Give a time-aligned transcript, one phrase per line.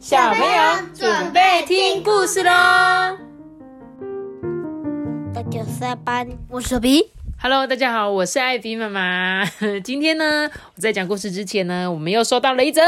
[0.00, 2.50] 小朋友准备听故事喽！
[5.34, 7.10] 大家下班，我是小皮。
[7.38, 9.44] Hello，大家好，我是艾比妈妈。
[9.84, 12.80] 今天呢，我在讲故事之前呢，我们又收到了一则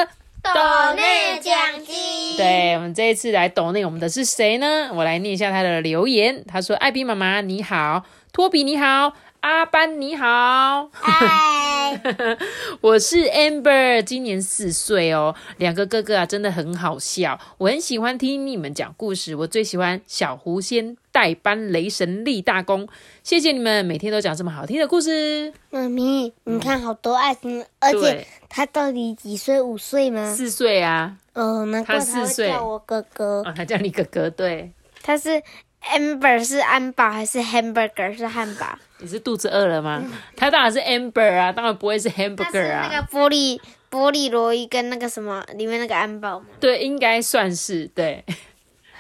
[0.43, 0.51] 抖
[0.97, 1.55] 内奖
[1.85, 4.89] 金，对我们这一次来抖内我们的是谁呢？
[4.95, 6.43] 我来念一下他的留言。
[6.49, 9.13] 他说：“艾比妈妈你好，托比你好，
[9.43, 12.01] 阿班你好。”嗨，
[12.81, 15.35] 我是 Amber，今年四岁哦。
[15.59, 19.35] 两个哥哥啊，真的很好笑，我很喜欢听你们讲故事。
[19.35, 22.89] 我最喜欢小狐仙代班雷神立大功，
[23.25, 25.53] 谢谢你们每天都讲这么好听的故事。
[25.71, 29.61] 妈咪，你看好多爱心，而且他到底几岁？
[29.61, 30.33] 五岁吗？
[30.33, 33.43] 四岁啊，哦，难怪他四岁会叫我哥哥。
[33.45, 34.71] 哦，他叫你哥哥，对，
[35.03, 35.43] 他是
[35.91, 38.67] Amber 是安堡还是 Hamburger 是汉堡？
[38.99, 40.03] 你是肚子饿了吗？
[40.37, 43.01] 他当然是 Amber 啊，当然不会是 Hamburger 啊那啊。
[43.01, 48.25] 个玻璃玻璃罗伊跟那个什么里面那个安堡吗对，应该算是对。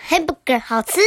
[0.09, 1.01] ？Hamburger 好吃，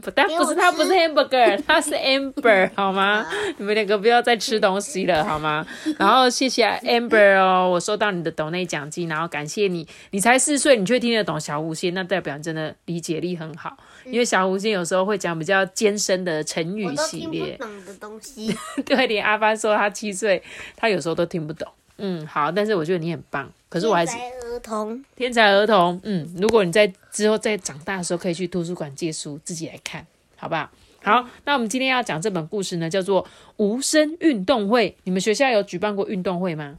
[0.00, 3.26] 不，但不是他不是 hamburger，他是 amber 好吗？
[3.56, 5.66] 你们两个不要再吃东西了好吗？
[5.98, 13.76] 然后谢谢 amber 哦，我收到你的抖内奖金，然后感谢你，你才四岁，你却听得懂小狐仙，那代表你真的理解力很好。
[14.04, 18.54] 因为小狐仙有时候会讲比较艰深的成语系列不，懂的东西。
[18.84, 20.42] 对，连阿帆说他七岁，
[20.76, 21.66] 他有时候都听不懂。
[21.98, 30.04] 嗯，好，但是我觉得你很棒，可是我还是天才儿童，天才儿童，嗯，如果你在之后在长大的时候，可以去图书馆借书，自己来看，
[30.36, 30.68] 好不好？
[31.04, 33.24] 好，那我们今天要讲这本故事呢，叫做
[33.56, 34.90] 《无声运动会》。
[35.04, 36.78] 你们学校有举办过运动会吗？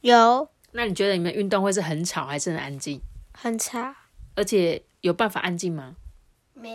[0.00, 3.00] 有那你觉得你们运动会是很吵还是很安静？
[3.32, 3.94] 很吵，
[4.34, 5.94] 而且有办法安静吗？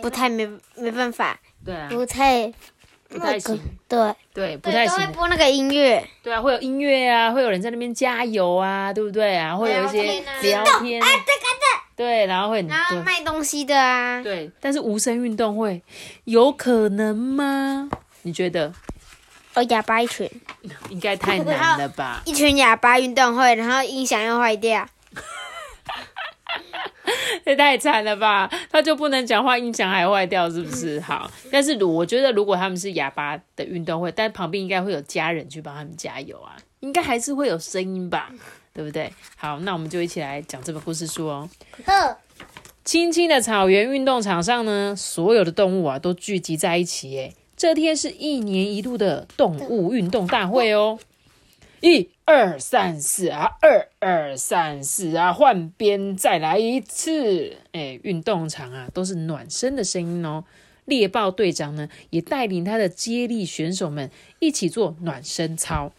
[0.00, 2.52] 不太没没办法，对啊，不太
[3.08, 3.58] 不太行，
[3.88, 5.12] 对，对，不太行。
[5.12, 9.56] 播那个音乐，对啊，会有音乐啊，会有人在那边加油啊，对不对啊？
[9.56, 11.02] 会有一些聊天啊聊天，
[11.96, 15.82] 对，然后会很然卖东西的啊，对，但是无声运动会
[16.24, 17.88] 有可能吗？
[18.22, 18.70] 你觉得
[19.54, 20.30] 哦，哑巴一群，
[20.90, 22.20] 应该太难了吧？
[22.26, 24.86] 一群哑巴运动会，然后音响又坏掉，
[27.44, 28.50] 这太惨了吧？
[28.70, 31.00] 他就不能讲话，音响还坏掉，是不是？
[31.00, 38.30] 好，但是如我觉得如果他们是哑巴的运动会，但旁边应该会有家人去帮他们加油啊，应该还是会有声音吧，
[38.76, 39.10] 对不对？
[39.36, 41.48] 好，那我们就一起来讲这本故事书哦。
[41.86, 42.18] 呵，
[42.84, 47.16] 青青的草原运动场上呢，所有的动物啊都聚集在一起。
[47.16, 50.98] 诶，这天是一年一度的动物运动大会哦。
[51.80, 57.56] 一二三四啊，二二三四啊，换边再来一次。
[57.72, 60.44] 哎，运动场啊都是暖身的声音哦。
[60.84, 65.92] 猎豹队长呢也带领他的接力选手们一起做暖身操。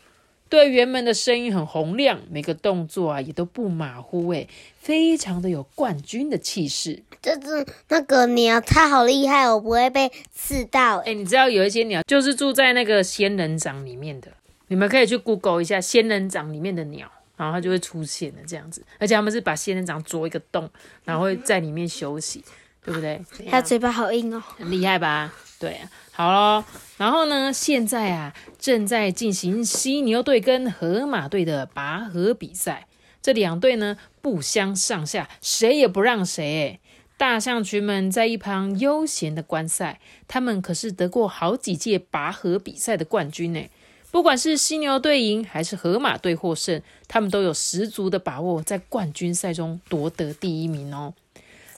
[0.50, 4.48] 队员们的声音很洪亮，每个动作啊也都不马虎，诶，
[4.80, 7.04] 非常的有冠军的气势。
[7.22, 14.30] 这只那个鸟它好厉害，我不会被刺到，哎，你知道有一些鸟就是住在那个仙人掌里面的，
[14.68, 18.82] 你们可以去 Google 一下仙人掌里面的鸟，然后它就会出现的这样子。
[19.00, 20.70] 而且他们是把仙人掌啄一个洞，
[21.04, 22.44] 然后会在里面休息，
[22.84, 23.22] 对不对？
[23.50, 25.34] 它嘴巴好硬哦，很厉害吧？
[25.60, 26.66] 对啊，好咯。
[26.98, 32.88] 然后呢，现在啊正在进行犀牛队跟河马队的拔河比赛，
[33.22, 36.80] 这两队呢不相上下，谁也不让谁。
[37.18, 43.68] 大象群们在一旁悠闲的观赛，他们可是得过好几届拔河比赛的冠军呢。
[44.12, 51.14] 不管是犀牛队赢还是河马队获胜，他们都有十足的把握在冠军赛中夺得第一名哦。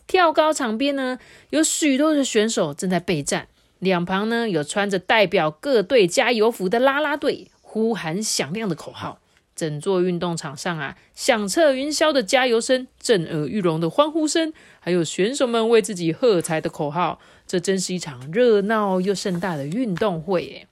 [0.06, 1.18] 跳高场边呢，
[1.52, 3.48] 有许多的选手正在备战，
[3.80, 9.20] 两旁呢有穿着代表各队加油服的啦啦队，呼喊响亮的口号。
[9.56, 20.68] 整座运动场上啊，响彻云霄的加油声，震耳欲聋的欢呼声，还有选手们为自己喝彩的口号，这真是一场热闹又盛大的运动会耶！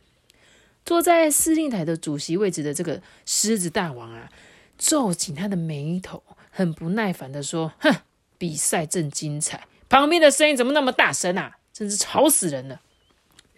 [0.86, 4.30] 坐在司令台的主席位置的这个狮子大王啊，
[4.78, 7.94] 皱紧他的眉头，很不耐烦的说：“哼，
[8.38, 11.58] 比赛正精彩，旁边的声音怎么那么大声啊？
[11.74, 12.80] 真是吵死人了！”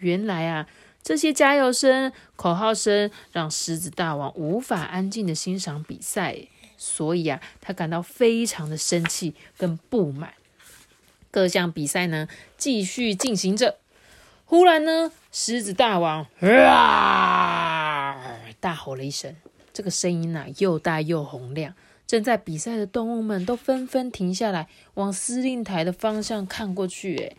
[0.00, 0.66] 原来啊，
[1.02, 6.36] 这些加油声、口号声让狮子大王无法安静的欣赏比赛，
[6.76, 10.34] 所以啊，他感到非常的生气跟不满。
[11.30, 13.78] 各项比赛呢继续进行着，
[14.44, 18.16] 忽然呢，狮子大王啊
[18.58, 19.36] 大吼了一声，
[19.72, 21.74] 这个声音啊又大又洪亮。
[22.06, 27.16] 正在比赛的动物们都纷纷停下来，往司令台的方向看过去。
[27.16, 27.36] 诶，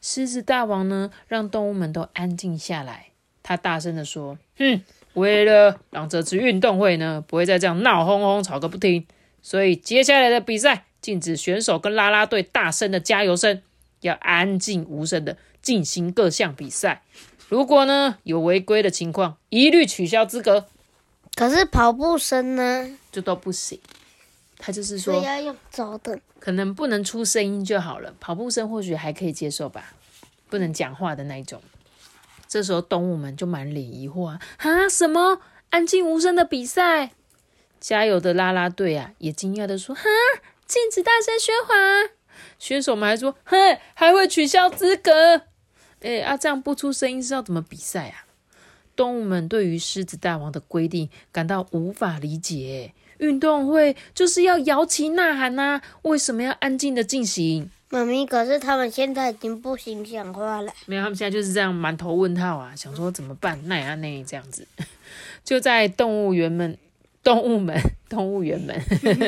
[0.00, 3.06] 狮子大王呢，让动物们都安静下来。
[3.42, 4.82] 他大声的说：“哼，
[5.14, 9.06] 为了让这次运动会呢不会再这样闹哄哄、吵个不停，
[9.40, 13.62] 所以接下来的比赛禁止选手跟啦啦队大声的加油声，
[14.02, 17.02] 要安静无声的进行各项比赛。
[17.48, 20.66] 如果呢有违规的情况，一律取消资格，
[21.34, 22.98] 可是跑步声呢？
[23.10, 23.80] 就都不行。
[24.58, 26.18] 他就是说，要用走的。
[26.40, 29.94] 可能不能出声音就好了，跑步声或许还可以接受吧，
[30.48, 31.62] 不能讲话的那一种。
[32.46, 35.40] 这时候动物们就满脸疑惑啊，啊什么
[35.70, 37.10] 安静无声的比赛？
[37.80, 40.02] 加油的啦啦队啊，也惊讶的说，哈，
[40.66, 42.12] 禁止大声喧哗。
[42.58, 45.42] 选手们还说，哼，还会取消资格。
[46.00, 48.26] 哎啊，这样不出声音是要怎么比赛啊？
[48.96, 52.94] 动物们对于狮子大王的规定感到无法理解。
[53.18, 57.70] 运动会就是要摇旗呐喊呐，为什么要安静的进行？
[57.90, 60.72] 妈咪，可是他们现在已经不行讲话了。
[60.86, 63.58] 没有，他们现在就是这样满头问号啊，想说怎么办？
[63.66, 64.66] 那呀那这样子，
[65.42, 66.76] 就在动物园们、
[67.22, 67.80] 动物们、
[68.10, 68.78] 动物园们、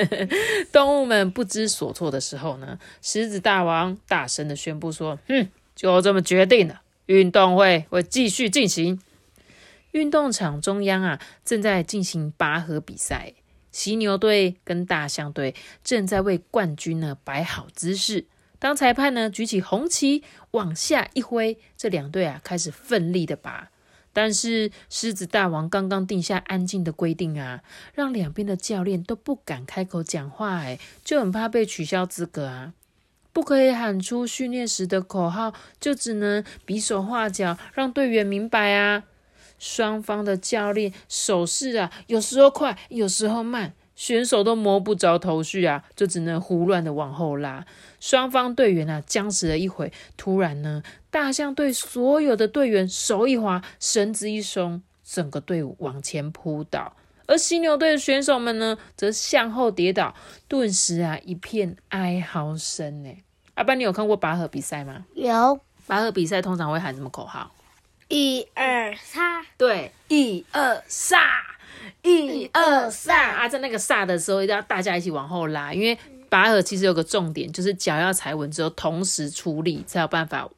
[0.70, 9.00] 动物们不知所措的时候呢，狮子大王大声的宣布说：“嗯，就这么决定了，运动会会继续进行。
[9.92, 13.32] 运动场中央啊，正在进行拔河比赛。”
[13.72, 18.26] 犀牛队跟大象队正在为冠军呢摆好姿势。
[18.58, 23.70] 当裁判呢举起红旗往下一挥，这两队啊开始奋力的拔。
[24.12, 27.62] 但是狮子大王刚刚定下安静的规定啊，
[27.94, 32.74] 让两边的教练都不敢开口讲话，哎，就很怕被取消资格啊。
[33.32, 39.04] 不可以喊出训练时的口号，就只能比手画脚，让队员明白啊。
[39.60, 47.64] 双方的教练手势啊，有时候快，有时候慢，选手都摸不着头绪啊，就只能胡乱的往后拉。
[48.00, 56.96] 双方队员啊，僵持了一会，突然呢，大象队所有的队员手一滑，绳子一松，整个队伍往前扑倒，
[57.26, 60.14] 而犀牛队的选手们呢，则向后跌倒，
[60.48, 63.10] 顿时啊，一片哀嚎声呢。
[63.54, 65.04] 阿班，你有看过拔河比赛吗？
[65.14, 65.60] 有。
[65.86, 67.50] 拔河比赛通常会喊什么口号？
[68.10, 71.20] 一二三，对，一二三，
[72.02, 73.48] 一二三啊！
[73.48, 75.96] 在那个撒的时候，一定要大家一起往后拉，因为
[76.28, 80.48] 拔河其实有个重点，就是脚要踩稳之后，同时出力才有办法。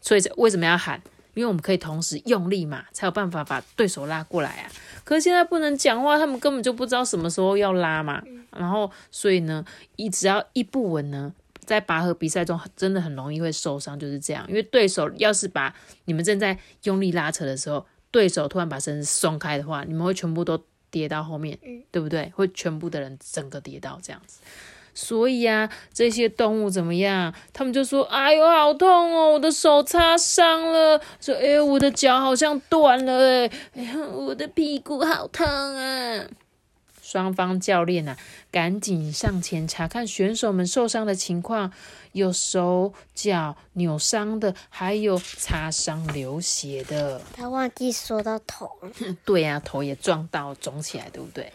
[0.00, 1.02] 所以为什么要喊？
[1.34, 4.70] 因为我们可以同时用力嘛，才有办法把对手拉过来啊。
[5.02, 8.22] 可是现在不能讲话，他们根本就不知道什么时候要拉嘛。
[8.52, 9.64] 然后，所以呢，
[9.96, 11.32] 一只要一不稳呢。
[11.64, 14.44] 在拔河比赛中，真的很容易会受伤，就是这样。
[14.48, 15.74] 因为对手要是把
[16.04, 21.56] 你们正在用力拉扯的时候，对手突然把绳子松开的话，你们会全部都跌到后面，
[21.90, 22.32] 对不对？
[22.34, 24.40] 会全部的人整个跌到这样子。
[24.92, 27.32] 所以啊，这些动物怎么样？
[27.52, 36.24] 他们就说：“哎呦，好痛哦，我的手擦伤了。”说：“哎，我的脚好像断了，哎，哎呀，我的屁股好疼啊。”
[37.10, 38.16] 双方教练呐，
[38.52, 41.72] 赶紧上前查看选手们受伤的情况，
[42.12, 47.20] 有手脚扭伤的，还有擦伤流血的。
[47.34, 48.70] 他忘记说到头。
[49.26, 51.52] 对呀，头也撞到，肿起来，对不对？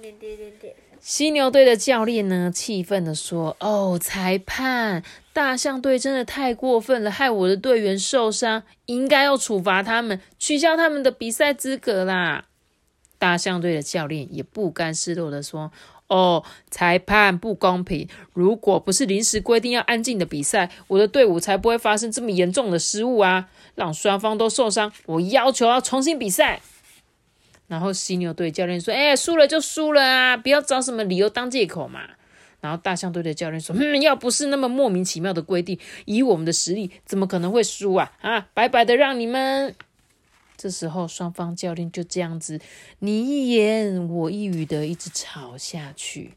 [0.00, 5.04] 点点点犀牛队的教练呢，气愤的说：“哦，裁判，
[5.34, 12.46] 大象队真的太过分了，害我的队员受伤，应该要处罚他们，取消他们的比赛资格啦。”
[13.18, 15.72] 大象队的教练也不甘示弱的说
[16.08, 18.08] ：“哦，裁判不公平！
[18.32, 23.48] 如果不是临时规定要安静的比赛，我的队伍才不会发生这么严重的失误啊！
[23.74, 26.60] 让双方都受伤，我要求要重新比赛。”
[27.68, 32.02] 然后犀牛队教练说：“哎，输了就输了啊，不要找什么理由当借口嘛。”
[32.60, 38.12] 然后大象队的教练说：“嗯，要不是那么莫名其妙的规定，以我们的实力，怎么可能会输啊？
[38.20, 39.74] 啊，白白的让你们。”
[40.56, 42.60] 这时候，双方教练就这样子
[43.00, 46.32] 你一言我一语的一直吵下去。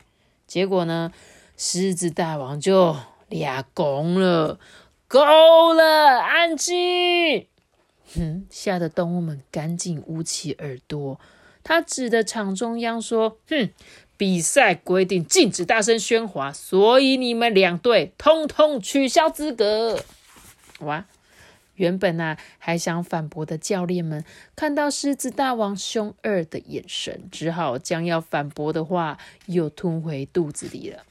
[0.46, 1.12] 结果呢，
[1.58, 2.96] 狮子大王就
[3.30, 4.60] 俩拱了，
[5.08, 7.48] 够了，安静！
[8.16, 11.20] 哼，吓得动物们赶紧捂起耳朵。
[11.64, 13.70] 他指着场中央说：“哼，
[14.18, 20.04] 比赛规定禁止大声喧哗，所以你们两队通通取消资格。”
[20.82, 21.06] 哇！
[21.80, 24.24] 原本啊还想反驳的教练们，
[24.56, 31.04] 看到狮子大王凶恶的眼神，只好将要反驳的话又吞回肚子里了。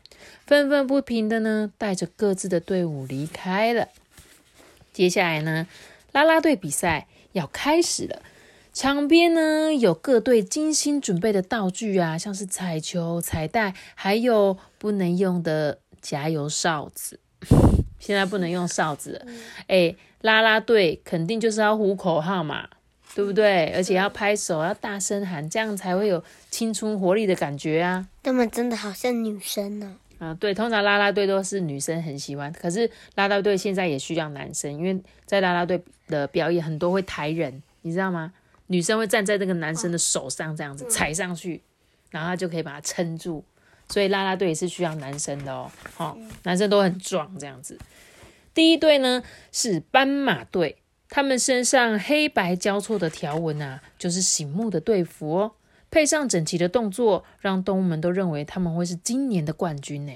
[0.46, 3.88] 愤愤不平的呢，带着各自的队伍离开了。
[4.92, 5.66] 接下来呢，
[6.12, 8.20] 啦啦队比赛要开始了。
[8.74, 17.18] 场边呢有各队精心准备的道具啊，像是彩球、彩带，还有不能用的加油哨子。
[17.98, 19.24] 现在不能用哨子，
[19.66, 22.68] 哎，啦啦队肯定就是要呼口号嘛，
[23.14, 23.72] 对不对？
[23.74, 28.06] 而且要拍手，要大声喊，这样才会有青春活力的感觉啊。
[28.22, 29.96] 他们真的好像女生呢。
[30.18, 38.32] 啊，对，通常啦啦队都是女生很喜欢，可是啦啦队现在也需要男生，因为在啦啦队的表演很多会抬人，你知道吗？
[38.66, 41.62] 女生会站在那个男生的手上这样子踩上去，
[42.10, 43.44] 然后他就可以把它撑住，
[43.88, 47.78] 所以拉拉队也是需要男生的哦，哦，男生都很壮这样子。
[48.54, 50.76] 第一队呢是斑马队，
[51.08, 55.52] 他们身上黑白交错的条纹啊，就是醒目的队服哦。
[55.90, 60.12] 配上整齐的动作，让动物们都认为他们会是今年的冠军呢。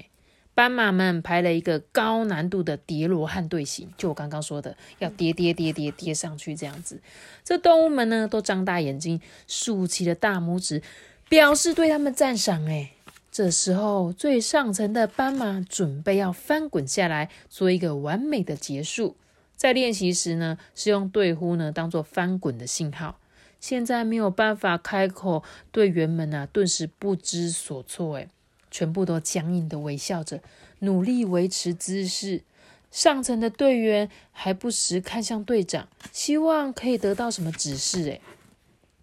[0.53, 7.01] 斑马们排了一个高难度的叠罗汉队形，就我刚刚说的，要叠叠叠叠叠上去这样子。
[7.43, 10.83] 这动物们呢，都张大眼睛，竖起了大拇指，
[11.27, 12.67] 表示对他们赞赏。
[12.67, 12.91] 哎，
[13.33, 19.15] 这时候最上层的斑马准备要翻滚下来，做一个完美的结束。
[19.55, 23.17] 在练习时呢，是用队呼呢当做翻滚的信号。
[23.59, 28.29] 现在没有办法开口，队员们啊，顿时不知所措，诶
[28.69, 30.39] 全部都僵硬的微笑着，
[30.79, 32.43] 努力维持姿势。
[32.91, 38.03] 上层的队员还不时看向队长，希望可以得到什么指示。
[38.03, 38.21] 诶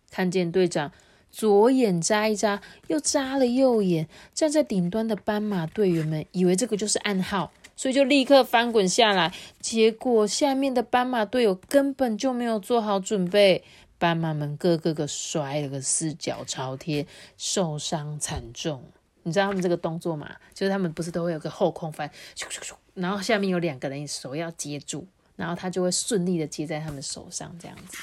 [0.09, 0.93] 看见队长
[1.31, 9.33] 左眼眨一眨，又眨了右眼，站在顶端的斑马队员们以为这个就是暗号，所以就立刻翻滚下来。
[9.61, 13.63] 结果下面的斑马队友根本就没有做好准备。
[13.99, 17.07] 斑马们个个个摔了个四脚朝天，
[17.37, 18.83] 受伤惨重。
[19.23, 20.35] 你知道他们这个动作吗？
[20.55, 25.07] 就是他们不是都会有个后空翻，咻咻咻，然后下面有两个人手要接住，
[25.37, 27.99] 然后他就会顺利的接在他们手上，这样子。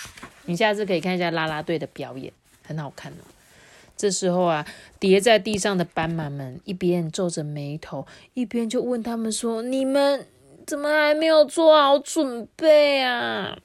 [0.45, 2.31] 你下次可以看一下啦啦队的表演，
[2.67, 3.25] 很好看哦。
[3.95, 4.63] 这时候啊，
[4.99, 8.05] 跌在地上的斑马们一边皱着眉头，
[8.35, 10.27] 一边就问他们说：“你们
[10.67, 13.57] 怎么还没有做好准备啊？”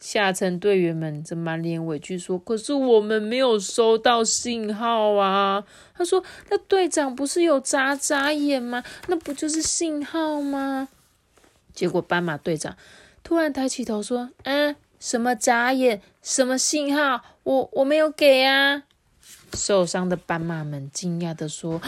[0.00, 8.82] 下层队员们则满脸委屈说：“可是我们没有收到信号啊！”他说：“那队长不是有眨眨眼吗？
[9.08, 10.88] 那不就是信号吗？”
[11.74, 12.76] 结果斑马队长
[13.22, 16.00] 突然抬起头说：“嗯，什么眨眼？
[16.22, 17.22] 什么信号？
[17.48, 18.82] 我我没有给啊！”
[19.56, 21.80] 受伤的斑马们惊讶的说：“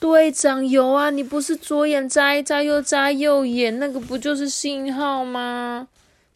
[0.00, 1.10] 队长有啊！
[1.10, 5.86] 你不是左眼眨一眨，又眨右眼，那个不就是信号吗？”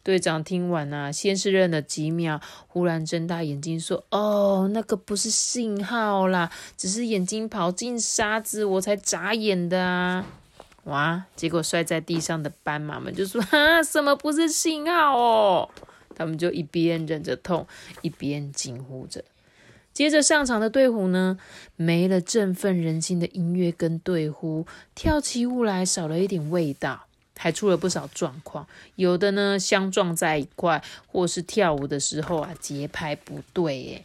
[0.04, 10.24] 队长听完啊，先是愣了几秒，忽然睁大眼睛说：“哦，那个不是信号啦，只是眼睛跑进沙子，我才眨眼的啊！”
[10.84, 11.24] 哇！
[11.34, 15.68] 结果摔在地上的斑马们就说：“哈，什么不是信号哦？”
[16.16, 17.64] 他们就一边忍着痛，
[18.02, 19.22] 一边惊呼着。
[19.92, 21.38] 接着上场的队伍呢，
[21.76, 27.04] 没了振奋人心的音乐跟队呼，跳起舞来少了一点味道。
[27.38, 34.04] 还出了不少状况，有的呢相撞在一块，或是跳舞的时候啊节拍不对，耶。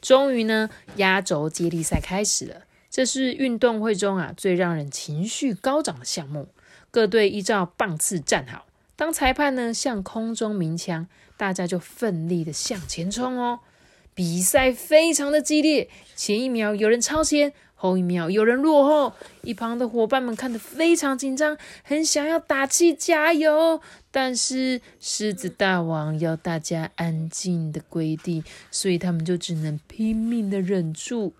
[0.00, 6.48] 终于呢压轴接力赛开始了，这是运动会中啊最让人情绪高涨的项目。
[6.90, 8.66] 各队依照棒次站好，
[9.02, 13.58] 当裁判呢向空中鸣枪，大家就奋力的向前冲哦。
[14.14, 17.52] 比赛非常的激烈，前一秒有人超前。
[17.74, 23.80] 后一秒有人落后，一旁的伙伴们看得非常紧张，很想要打气加油。
[24.12, 31.34] 但是狮子大王要大家安静的规定，所以他们就只能拼命的忍住。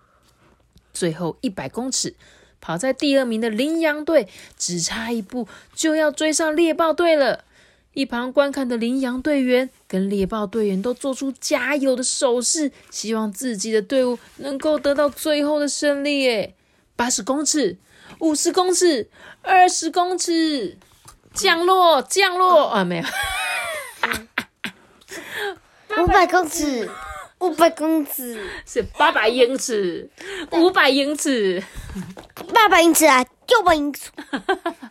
[0.91, 2.13] 最后一百公尺，
[2.59, 4.27] 跑在第二名的羚羊队
[4.57, 7.45] 只差一步就要追上猎豹队了。
[7.93, 16.27] 一旁观看的羚羊队员跟猎豹队员都做出加油的手势，希望自己的队伍能够得到最后的胜利。
[16.27, 16.55] 诶，
[16.95, 17.77] 八十公尺，
[18.17, 19.09] 五十公尺，
[19.43, 20.77] 二十公尺，
[21.33, 23.03] 降落，降落啊，没有，
[26.03, 26.89] 五百公尺，
[27.39, 30.09] 五百公尺 是八百英尺，
[30.51, 31.63] 五百英尺，
[32.53, 34.09] 八百英尺啊，六百英尺。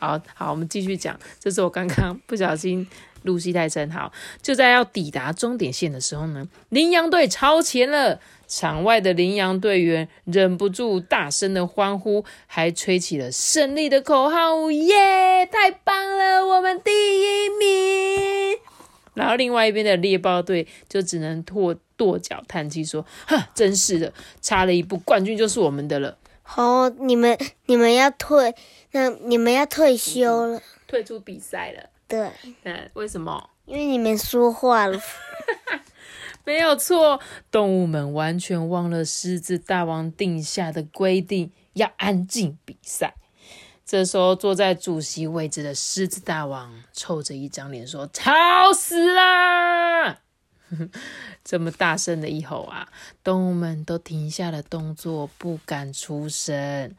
[0.00, 1.16] 好好，我们继续讲。
[1.38, 2.88] 这是我刚刚不小心
[3.22, 3.88] 录戏太深。
[3.90, 4.10] 好，
[4.42, 8.18] 就在要抵达终点线的时候呢，羚羊队超前了。
[8.52, 18.58] 场外的羚羊队员忍不住大声的欢呼，还吹起了胜利的口号：“耶，太棒了，我们第一名！”
[19.14, 26.18] 然后另外一边的猎豹队就只能跺跺脚叹气说：“哼，真是的，差了一步，冠军就是我们的了。”
[26.56, 28.52] 哦，你们你们要退，
[28.92, 31.90] 那你们要退休了，退出比赛了。
[32.08, 32.30] 对，
[32.64, 33.50] 嗯，为什么？
[33.66, 35.00] 因为你们说话了。
[36.44, 37.20] 没有错，
[37.50, 43.14] 动物们完全忘了狮子大王定下的规定，要安静比赛。
[43.84, 50.20] 这时候，坐在主席位置的狮子大王臭着一张脸说：“吵死啦！”
[51.44, 52.88] 这么大声的一吼啊，
[53.22, 56.94] 动物们都停下了动作，不敢出声。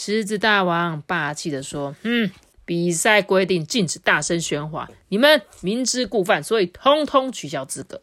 [0.00, 2.30] 狮子大王霸气的说：“嗯，
[2.64, 8.00] 比赛规定禁止大声喧哗，你们明知故犯，所以通通取消资格。”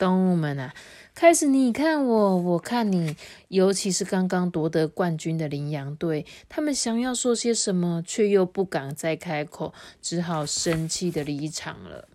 [0.00, 0.74] 动物们啊，
[1.14, 3.14] 开始你看我，我看你，
[3.48, 12.08] 尤其是刚刚夺得冠军的羚羊队，他们想要说些什么，却又不敢再开口，只好生气的离场了。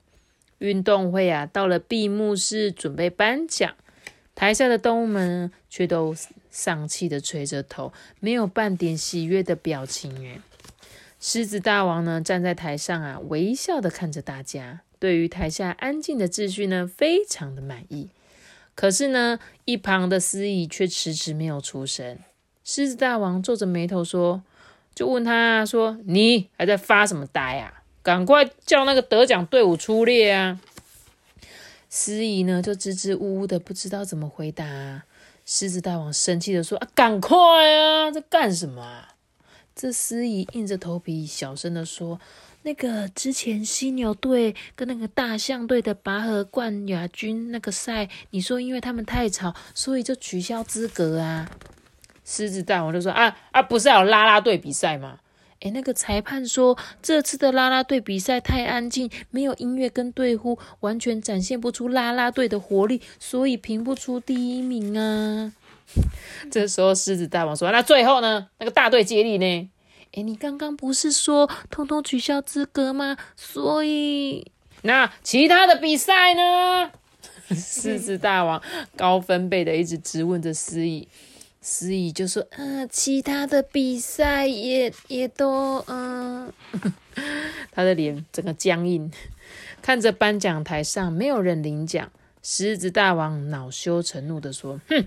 [0.57, 3.75] 运动会啊，到了闭幕式，准备颁奖，
[4.37, 6.15] 台下的动物们却都
[6.51, 10.15] 丧气的垂着头，没有半点喜悦的表情。
[10.21, 10.39] 诶，
[11.19, 14.81] 狮子大王呢，站在台上啊，微笑的看着大家。
[14.99, 18.09] 对于台下安静的秩序呢，非常的满意。
[18.75, 22.19] 可是呢，一旁的司仪却迟迟没有出声。
[22.63, 24.43] 狮子大王皱着眉头说
[24.93, 27.81] ：“就问他说，你还在发什么呆啊？
[28.03, 30.61] 赶快叫那个得奖队伍出列啊！”
[31.89, 35.03] 司仪呢，就支支吾吾的，不知道怎么回答。
[35.45, 37.37] 狮子大王生气的说：“啊，赶快
[37.75, 39.15] 啊，在干什么啊？”
[39.73, 42.19] 这司仪硬着头皮，小声的说。
[42.63, 51.49] 那个之前犀牛队跟那个大象队的拔河冠亚军那个赛，你说因为他们太吵，所以就取消资格啊？
[52.25, 55.19] 狮子大王就说啊啊，不是有拉拉队比赛吗？
[55.61, 65.53] 诶，那个裁判说这次的拉拉队比赛太安静，没有音乐跟队呼，完全展现不出拉拉队的活力，所以评不出第一名啊。
[66.51, 68.49] 这时候狮子大王说，那最后呢？
[68.59, 69.69] 那个大队接力呢？
[70.13, 73.17] 哎，你刚刚不是说通通取消资格吗？
[73.35, 74.51] 所以
[74.83, 76.91] 那其他的比赛呢？
[77.55, 78.61] 狮子大王
[78.97, 81.07] 高分贝的一直质问着司仪，
[81.69, 86.53] 司仪就说：“嗯，其他的比赛也也都嗯。”
[87.73, 89.11] 他的脸整个僵硬，
[89.83, 92.09] 看着颁奖台上没有人领奖，
[92.41, 95.05] 狮子大王恼羞成怒的说：“哼，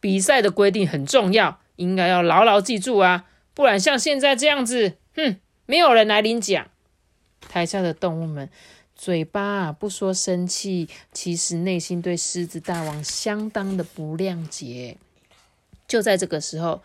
[0.00, 6.66] 比赛的规定很重要，应该要牢牢记住啊！”不然像现在这样子，哼，没有人来领奖。
[7.48, 8.50] 台下的动物们
[8.96, 14.96] 嘴巴不说生气，其实内心对狮子大王相当的不谅解。
[15.90, 16.82] 就在这个时候，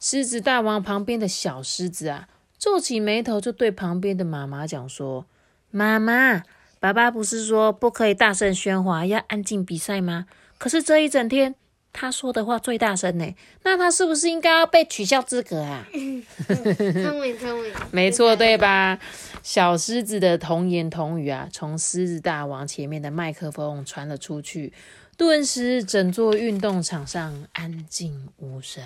[0.00, 2.26] 狮子大王旁边的小狮子啊，
[2.58, 5.26] 皱起眉头，就对旁边的妈妈讲说
[5.70, 6.42] ：“妈妈，
[6.80, 10.24] 爸爸不是说不可以大声喧哗，要安静比赛吗？
[10.56, 11.54] 可是这一整天。”
[11.98, 15.86] 他说的话最大声呢，那他是不是应该要被取消资格啊？
[15.90, 18.98] 聪明聪明，没错对吧？
[19.42, 24.74] 小狮子的童言童语啊，从狮子大王前面的麦克风传了出去，
[25.16, 28.82] 顿时整座运动场上安静无声，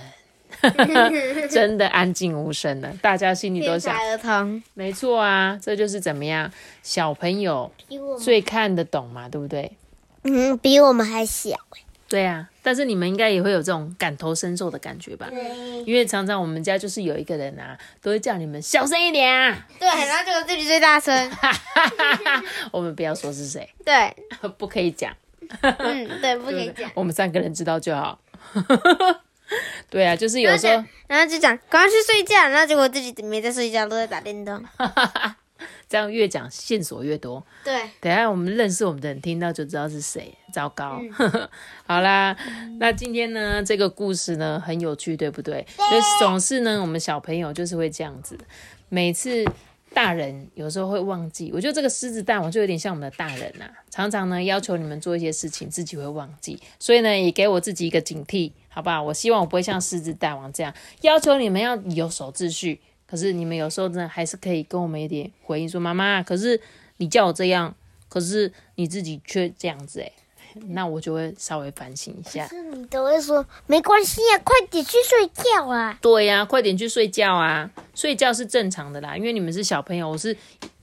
[1.50, 2.92] 真的安静无声了。
[3.02, 6.50] 大家心里都想，儿童，没错啊，这就是怎么样，
[6.82, 7.72] 小朋友
[8.20, 9.76] 最看得懂嘛，对不对？
[10.22, 11.56] 嗯，比我们还小
[12.08, 15.28] 对啊，但是你们应该也会有这种感同身受的感觉吧？
[15.30, 19.66] 对，因为常常我们家就是有一个人啊，都会叫你们小声一点啊。
[19.78, 21.30] 对，然后就自己最大声。
[22.70, 24.14] 我们不要说是谁，对，
[24.58, 25.12] 不可以讲。
[25.78, 26.90] 嗯，对，不可以讲。
[26.94, 28.20] 我们三个人知道就好。
[29.90, 34.64] 对啊，就是有时候，然后就讲赶快去睡觉，然后结果自己没在睡觉，都在打电动。
[35.88, 40.32] 这样越讲线索越多，对，等下我们认识我们的人听到就知道是谁。
[40.54, 41.00] 糟糕，
[41.84, 42.36] 好啦，
[42.78, 45.66] 那今天呢这个故事呢很有趣，对不对？
[45.76, 48.38] 就是总是呢我们小朋友就是会这样子，
[48.88, 49.44] 每次
[49.92, 59.02] 大人有时候会忘记，我觉得这个狮子大王就有点像我们的大人呐，常常呢要求你们做一些事情，自己会忘记，所以呢也给我自己一个警惕，好不好？
[59.02, 60.72] 我希望我不会像狮子大王这样
[61.02, 62.80] 要求你们要有守秩序。
[63.06, 66.60] 可是你们有时候呢，还是可以跟我们一点回应说：“妈妈，可是
[66.98, 67.74] 你叫我这样，
[68.08, 70.12] 可是你自己却这样子。”诶
[70.68, 72.46] 那我就会稍微反省一下。
[72.46, 75.98] 是你都会说没关系啊，快点去睡觉啊！
[76.00, 77.68] 对呀，快点去睡觉啊！
[77.94, 80.36] 睡觉是正常的啦，因为你们是小朋友，我是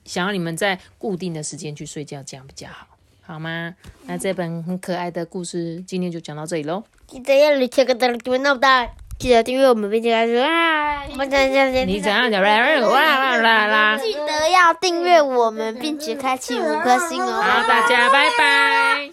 [0.04, 2.86] 想要你们在固定的时间去睡觉，这样比较好，
[3.22, 3.74] 好吗？
[4.06, 6.84] 那这本很可爱的故事今天就讲到这里喽。
[7.06, 8.88] 记得要留个灯，给我闹大。
[9.18, 11.02] 记得订阅我们，并且开始啊！
[11.18, 12.40] 我讲讲讲，你怎样讲？
[12.40, 13.98] 啦啦啦啦！
[13.98, 17.42] 记得要订阅我们，并且开启五颗星哦！
[17.42, 19.07] 好，大家拜拜。